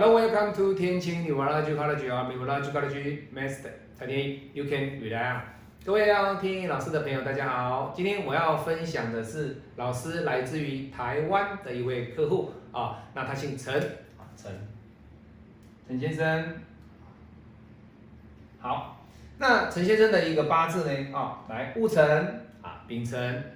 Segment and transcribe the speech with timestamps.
[0.00, 5.42] Hello, welcome to 天晴 Neurology College of Neurology Master 蔡天一，You can rely on。
[5.84, 7.92] 各位要听老师的朋友，大家好。
[7.94, 12.50] 今天我要分享的是老师来自于台湾的一位客户。
[12.72, 13.74] 啊，那他姓陈。
[14.16, 14.50] 啊，陈，
[15.86, 16.54] 陈先生。
[18.58, 19.04] 好，
[19.36, 21.14] 那陈先生的一个八字呢？
[21.14, 22.46] 啊，来戊辰。
[22.62, 23.52] 啊，丙辰，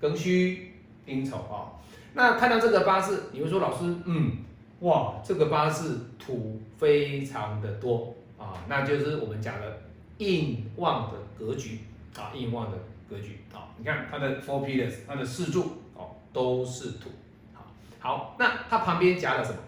[0.00, 0.70] 庚戌，
[1.04, 1.76] 丁丑啊。
[2.14, 4.47] 那看到这个八字，你会说老师，嗯。
[4.80, 9.82] 哇，这个八字土非常的多啊，那就是我们讲的
[10.18, 11.80] 硬旺的格局
[12.16, 12.78] 啊，硬旺的
[13.10, 13.74] 格局啊。
[13.76, 17.10] 你看它的 four pillars，它的四柱哦都是土。
[17.52, 17.66] 好，
[17.98, 19.58] 好，那它旁边夹了什么？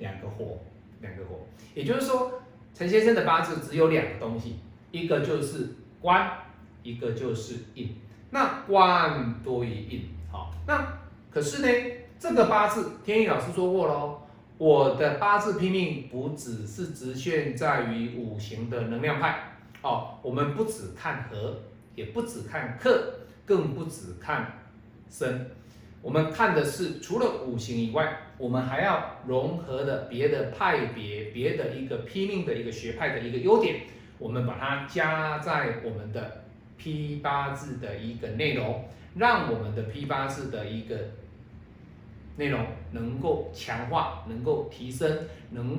[0.00, 0.58] 两个火，
[1.00, 1.46] 两个火。
[1.72, 2.42] 也就是说，
[2.74, 4.56] 陈先生的八字只有两个东西，
[4.90, 6.28] 一个就是官，
[6.82, 7.94] 一个就是印。
[8.30, 10.98] 那官多于印，好，那
[11.30, 11.68] 可是呢，
[12.18, 14.22] 这个八字天意老师说过喽。
[14.60, 21.62] 我的八字拼命不只是局限在于五行的能量派哦，我们不只看合，
[21.94, 24.58] 也不只看克，更不只看
[25.08, 25.46] 生，
[26.02, 33.84] 我们看的是除了五行以外，我们还要融合的别的派别、别的一个拼命的一个学派的一个优点，
[34.18, 36.42] 我们把它加在我们的
[36.76, 38.84] 批八字的一个内容，
[39.16, 40.96] 让我们的批八字的一个。
[42.36, 45.78] 内容能够强化，能够提升，能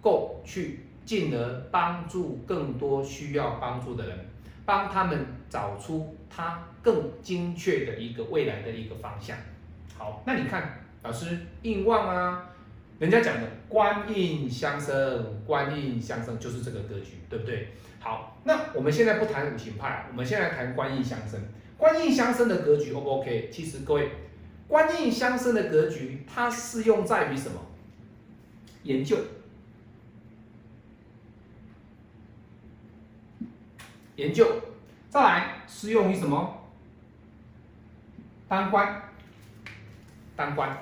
[0.00, 4.18] 够去进而帮助更多需要帮助的人，
[4.64, 9.36] 帮他们找出他更精确的一个未来的一个方向。
[9.96, 12.50] 好，那你看老师印旺啊，
[12.98, 17.68] 人家讲的官印相生，官印相生就是这个格局，对不对？
[18.00, 21.38] 好，那我们现在不谈五行派，我们现在谈官印相生。
[21.76, 23.50] 官印相生的格局 O 不 OK？
[23.52, 24.10] 其实各位。
[24.68, 27.60] 官印相生的格局，它适用在于什么？
[28.84, 29.16] 研究，
[34.16, 34.46] 研究，
[35.08, 36.58] 再来适用于什么？
[38.48, 39.02] 当官，
[40.34, 40.76] 当官，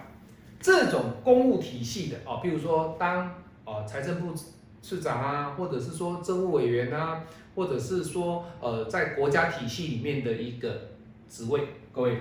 [0.61, 3.35] 这种公务体系的哦，比如说当
[3.65, 4.35] 呃财政部
[4.83, 7.23] 市长啊，或者是说政务委员啊，
[7.55, 10.89] 或者是说呃在国家体系里面的一个
[11.29, 12.19] 职位，各位。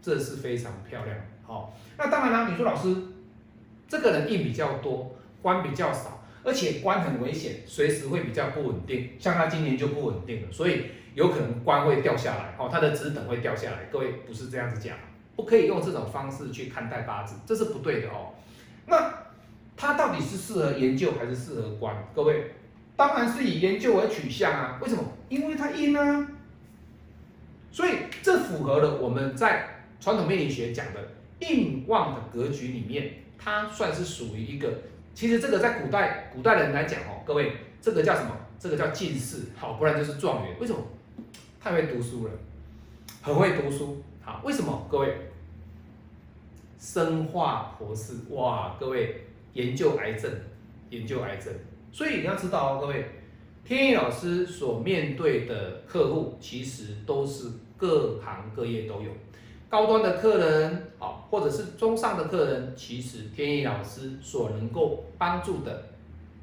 [0.00, 2.94] 这是非常漂亮，好，那当然啦，你说老师，
[3.88, 14.96] 这个人印比较多，官比较少，而且官很危险，随时会比较不稳定，像他今年就不稳定了，所以有可能官会掉下来，哦，他的职等会掉下来，各位不是这样子讲，
[15.36, 18.34] 不可以用这种方式去看待八字，这是不对的哦。
[18.86, 19.12] 那
[19.76, 21.94] 他到底是适合研究还是适合官？
[22.14, 22.52] 各位，
[22.96, 25.02] 当然是以研究为取向啊，为什么？
[25.28, 26.28] 因为他印啊，
[27.72, 27.90] 所以
[28.22, 29.74] 这符合了我们在。
[30.00, 31.08] 传统命理学讲的
[31.40, 34.72] 印旺的格局里面，它算是属于一个。
[35.14, 38.30] 其实这个在古代古代人来讲哦，各位，这个叫什么？
[38.58, 40.56] 这个叫进士，好，不然就是状元。
[40.60, 40.80] 为什么？
[41.60, 42.32] 太会读书了，
[43.20, 44.02] 很会读书。
[44.20, 44.86] 好，为什么？
[44.88, 45.16] 各位，
[46.78, 50.30] 生化博士，哇，各位研究癌症，
[50.90, 51.52] 研究癌症。
[51.90, 53.04] 所以你要知道哦，各位，
[53.64, 59.10] 天意老师所面对的客户，其实都是各行各业都有。
[59.68, 65.88] 高端的客人，啊，或者是中上的客人，其实天意老师所能够帮助的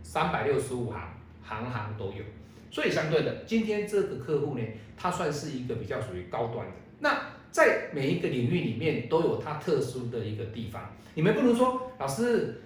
[0.03, 1.01] 三百六十五行，
[1.43, 2.23] 行行都有。
[2.69, 4.61] 所以相对的，今天这个客户呢，
[4.95, 6.73] 他算是一个比较属于高端的。
[6.99, 7.19] 那
[7.49, 10.81] 在每一个领域里面都有他特殊的一个地方。
[11.15, 12.61] 你们不能说老师，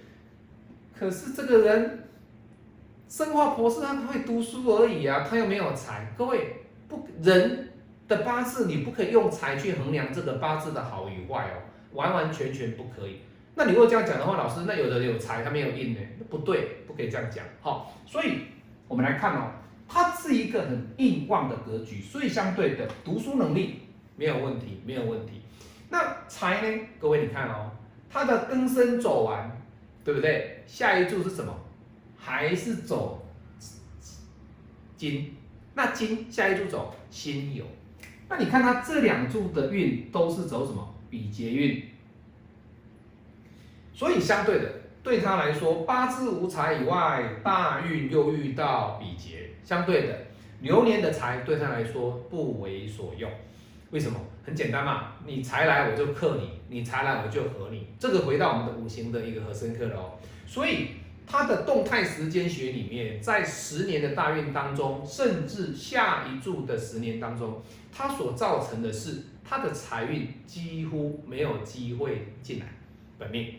[0.93, 2.09] 可是这个人
[3.07, 6.13] 生化博士他会读书而已啊，他又没有才。
[6.17, 7.67] 各位不人。
[8.09, 11.61] 的八字你不可以用财去衡量这个八字的好与坏哦，
[11.93, 13.21] 完完全全不可以。
[13.55, 17.45] 那你如果这样讲的话，老师，那有的有财他没有印呢，那不对，不可以这样讲。
[17.61, 18.39] 好，所以
[18.87, 19.51] 我们来看哦，
[19.87, 23.81] 它是一个很硬旺的格局，所以相对的读书能力
[24.15, 25.41] 没有问题，没有问题。
[25.89, 26.87] 那财呢？
[26.99, 27.71] 各位你看哦，
[28.09, 29.61] 它的庚申走完，
[30.03, 30.63] 对不对？
[30.65, 31.53] 下一柱是什么？
[32.17, 33.27] 还是走
[34.97, 35.35] 金？
[35.75, 37.63] 那金下一柱走辛酉。
[38.29, 41.83] 那你看他这两柱的运都是走什么比劫运，
[43.93, 44.71] 所以相对的
[45.01, 50.15] 对他来说，八字无财以外，大运又遇到比劫，相对的
[50.61, 53.29] 流年的财对他来说不为所用。
[53.89, 54.19] 为什么？
[54.45, 57.87] 很简单嘛，你财来我就克你，你财来我就合你。
[57.99, 60.13] 这个回到我们的五行的一个核深刻了哦。
[60.45, 60.87] 所以
[61.31, 67.61] 他的动态时间学里面，在十年的大运当中，甚至下一柱的十年当中。
[67.93, 72.65] 他所造成的是，他的财运几乎没有机会进来。
[73.19, 73.53] 本命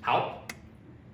[0.00, 0.46] 好，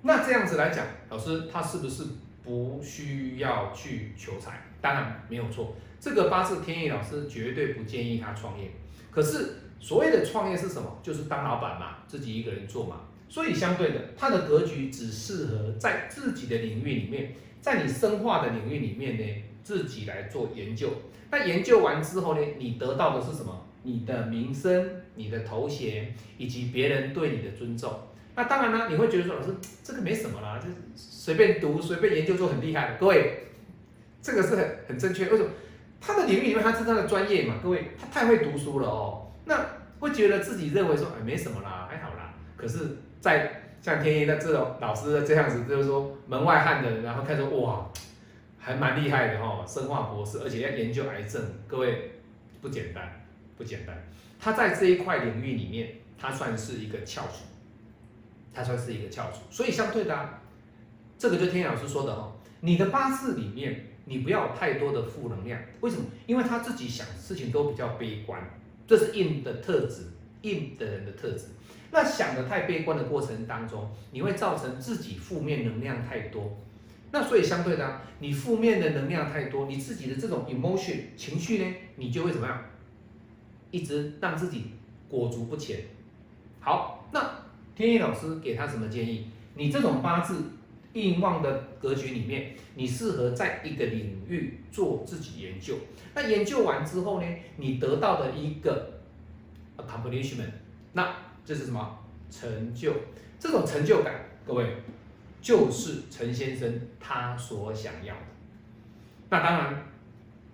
[0.03, 2.05] 那这样子来讲，老师他是不是
[2.45, 4.63] 不需要去求财？
[4.81, 8.71] 当然没有错，这个八字天意老师绝对不建议他创业。
[9.11, 11.01] 可是所谓的创业是什么？
[11.03, 13.01] 就是当老板嘛，自己一个人做嘛。
[13.29, 20.91] 所以相对的，他的格局只适合在自己的领域里面，在你深化的领域里面呢，自己来做研究。
[21.31, 23.67] 那研究完之后呢，你得到的是什么？
[23.83, 27.93] 你的名声、你的头衔以及别人对你的尊重。
[28.35, 32.97] 那当然呢，你会觉得说，老师这个没什么啦，就随便读、随便研究就很厉害了。
[32.99, 33.47] 各位，
[34.21, 35.29] 这个是很很正确。
[35.29, 35.49] 为什么？
[36.01, 37.55] 他的领域里面他是他的专业嘛。
[37.63, 39.33] 各位，他太会读书了哦。
[39.45, 39.67] 那
[40.01, 41.76] 会觉得自己认为说，哎，没什么，啦。
[42.57, 42.97] 可是。
[43.19, 47.91] 在像天一的这种老师这样子，就是说门外汉的，然后看说哇，
[48.57, 52.13] 还蛮厉害的哈，生化博士，而且要研究癌症，各位
[52.61, 53.27] 不简单，
[53.57, 53.97] 不简单。
[54.39, 57.47] 他在这一块领域里面，他算是一个翘楚，
[58.55, 59.39] 他算是一个翘楚。
[59.51, 60.29] 所以相对的，
[61.19, 65.61] 这个就天一老师说的哦，你的八字里面，你不要太多的负能量。
[65.81, 66.05] 为什么？
[66.27, 68.41] 因为他自己想事情都比较悲观，
[68.87, 70.05] 这是硬的特质，
[70.43, 71.47] 硬的人的特质。
[71.97, 76.59] 那想的太悲观的过程当中，你会造成自己负面能量太多。
[77.11, 82.65] 那所以相对的，你负面的能量太多，你自己的这种 emotion 情绪呢，你就会怎么样？
[83.71, 84.73] 一直让自己
[85.09, 85.85] 裹足不前。
[86.61, 87.31] 好，那
[87.75, 89.31] 天意老师给他什么建议？
[89.55, 90.51] 你这种八字
[90.93, 95.77] 硬旺的格局里面，你适合在一个领域做自己研究。
[96.15, 97.27] 那研究完之后呢，
[97.57, 99.01] 你得到的一个
[99.79, 100.51] accomplishment，
[100.93, 101.99] 那这是什么
[102.29, 102.93] 成就？
[103.39, 104.13] 这种成就感，
[104.45, 104.67] 各位
[105.41, 108.21] 就是陈先生他所想要的。
[109.31, 109.87] 那当然，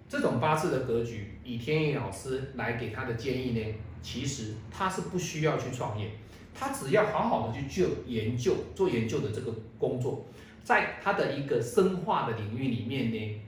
[0.06, 6.11] 这种八字的格局，以天意老师来给他的建议呢，其实他是不需要去创业，
[6.55, 10.27] 他只要好好的去就研究做研究的这个工作，
[10.62, 13.41] 在他的一个深化的领域里面呢，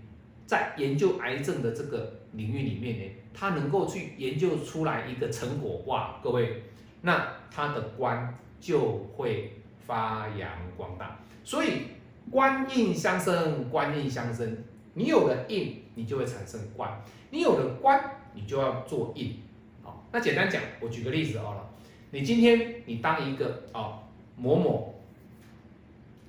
[0.47, 3.05] 在研究癌症的这个领域里面呢，
[3.35, 6.63] 他能够去研究出来一个成果，哇，各位。
[7.07, 11.83] 那他的官就会发扬光大，所以
[12.31, 14.57] 官印相生，官印相生，
[14.95, 16.89] 你有了印，你就会产生官；
[17.29, 18.03] 你有了官，
[18.33, 19.39] 你就要做印。
[19.83, 21.69] 好，那简单讲，我举个例子好了，
[22.11, 23.99] 你今天你当一个哦
[24.39, 24.95] 某某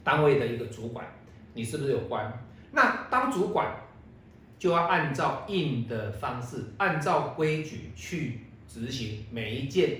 [0.03, 1.07] 单位的一个主管，
[1.53, 2.37] 你是不是有官？
[2.73, 3.77] 那当主管
[4.59, 9.99] 就要按照印的方式，按照规矩去执行每一件。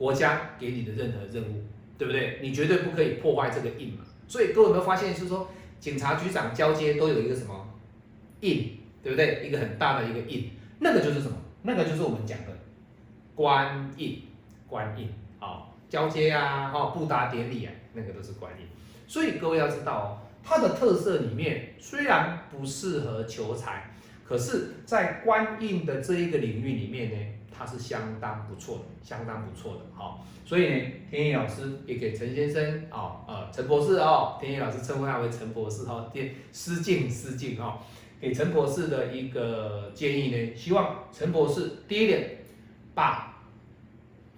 [0.00, 1.62] 国家给你的任何任务，
[1.98, 2.38] 对不对？
[2.40, 3.98] 你绝对不可以破坏这个印嘛。
[4.26, 7.68] 所以各位有没有发现，是说警察局长交接都有一个什么
[8.40, 9.46] 印，对不对？
[9.46, 11.36] 一个很大的一个印，那个就是什么？
[11.64, 12.46] 那个就是我们讲的
[13.34, 14.22] 官印，
[14.66, 18.66] 官印啊，交接啊，哈，布达典礼啊，那个都是官印。
[19.06, 20.08] 所以各位要知道哦，
[20.42, 23.90] 它的特色里面虽然不适合求财，
[24.24, 27.16] 可是，在官印的这一个领域里面呢。
[27.50, 37.78] 他是相当不错的，相当不错的，好，所以呢，天意老师也给陈先生啊，呃，陈博士哦，天意老师称呼他为陈博士哈，电失敬失敬哈，
[38.20, 42.38] 给陈博士的一个建议呢，希望陈博士第一点，
[42.94, 43.42] 把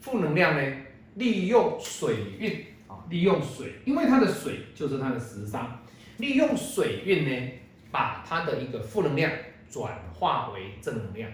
[0.01, 0.77] 负能量呢
[1.15, 5.81] 利用水运啊，利用水，因为它的水就是它的时伤，
[6.17, 7.53] 利用水运呢，
[7.91, 9.31] 把它的一个负能量
[9.71, 11.31] 转化为正能量。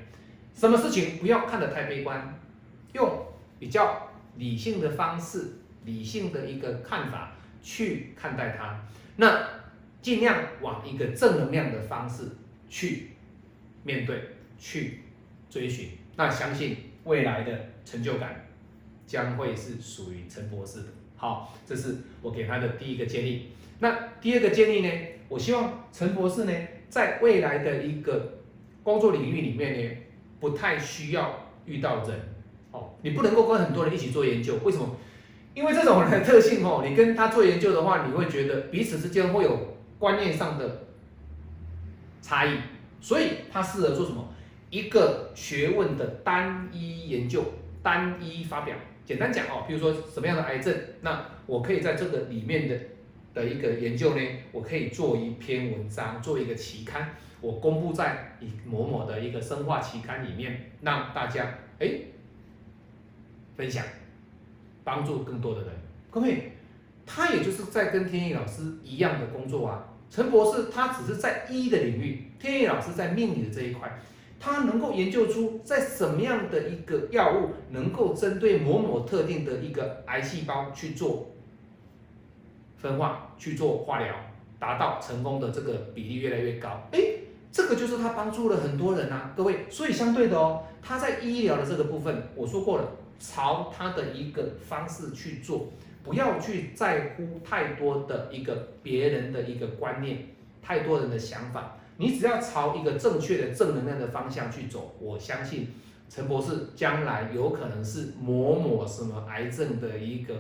[0.59, 2.37] 什么事情不要看得太悲观，
[2.93, 3.27] 用
[3.61, 5.53] 比较理性的方式、
[5.85, 8.85] 理性的一个看法去看待它，
[9.15, 9.49] 那
[10.03, 12.25] 尽量往一个正能量的方式
[12.69, 13.11] 去
[13.85, 15.03] 面对、去
[15.49, 18.49] 追寻，那相信未来的成就感
[19.07, 20.87] 将会是属于陈博士的。
[21.15, 23.51] 好，这是我给他的第一个建议。
[23.79, 24.91] 那第二个建议呢？
[25.29, 26.53] 我希望陈博士呢，
[26.89, 28.41] 在未来的一个
[28.83, 29.97] 工作领域里面呢。
[30.41, 32.19] 不太需要遇到人，
[32.73, 34.97] 哦，你不能够跟很多人一起做研究，为什么？
[35.55, 40.87] 因为这种人的特性，哦，你跟他做研究的话，你会觉得彼此之间会有观念上的
[42.23, 42.59] 差异，
[43.01, 44.29] 所以他适合做什么？
[44.71, 47.43] 一个学问的单一研究、
[47.83, 48.77] 单一发表。
[49.05, 52.79] 简单讲哦，比如说什么样的癌症，那我可以在这个里面的
[53.35, 57.15] 的一个研究呢，我可以做一篇文章，做一个期刊。
[57.41, 61.89] 我公布在以某某的一个生化期刊里面，让大家哎
[63.57, 63.85] 分享，
[64.83, 65.71] 帮助更多的人。
[66.11, 66.53] 各位，
[67.07, 69.85] 他也就是在跟天意老师一样的工作啊。
[70.11, 74.01] 陈博士他只是在医的领域，天意老师在命理的这一块，
[74.41, 81.31] 他能够研究出在什么样的一个药物能够针对某某特定的一个癌细胞去做
[82.79, 84.15] 分化去做化疗，
[84.59, 86.89] 达到成功的这个比例越来越高。
[86.93, 87.01] 哎，
[87.53, 89.67] 这个就是他帮助了很多人啊，各位。
[89.69, 92.85] 所以相对的哦，他在医疗的这个部分，我说过了，
[93.19, 95.67] 朝他的一个方式去做，
[96.03, 100.29] 不要去在乎太多的一个别人的一个观念，
[100.63, 101.77] 太多人的想法。
[101.97, 105.75] 你只要朝一个正确的正能量的方向去走，我相信
[106.09, 110.35] 陈博士将来有可能是某某什么癌症的一个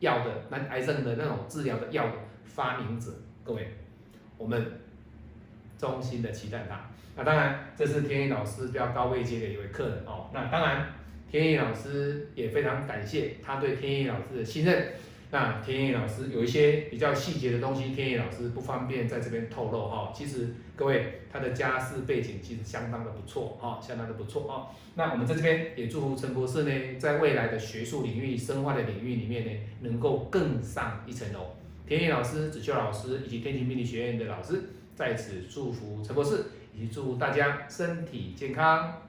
[0.00, 2.12] 药的那癌症的那种治疗的药的
[2.44, 3.12] 发明者。
[3.44, 3.68] 各位，
[4.36, 4.80] 我们
[5.78, 6.90] 衷心的期待他。
[7.16, 10.28] 那当然，这是天意老师比较高位阶的一位客人哦。
[10.32, 10.86] 那当然，
[11.30, 14.92] 天意老师也非常感谢他对天意老师的信任。
[15.32, 20.12] 那天意老师有一些比较细节的东西，天意老师不方便在这边透露哈。
[20.12, 24.74] 其实各位他的家世背景其实相当的不错哈，相当的不错哈。
[24.96, 31.54] 那我们在这边也祝福陈博士呢，在未来的学术领域、生化的领域里面呢，能够更上一层楼。
[31.86, 39.00] 天意老师、子秋老师以及天晴命理学院的老师在此祝福陈博士，以及祝大家身体健康，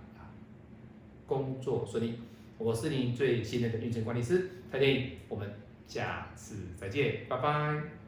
[1.25, 2.20] 工作顺利。
[2.60, 5.51] 我是您最信任的运程管理师蔡天意，我们。
[5.91, 8.00] 下次再见，拜拜。